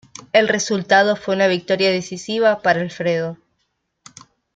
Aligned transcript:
El 0.33 0.47
resultado 0.47 1.15
fue 1.15 1.35
una 1.35 1.45
victoria 1.45 1.91
decisiva 1.91 2.63
para 2.63 2.81
Alfredo. 2.81 3.37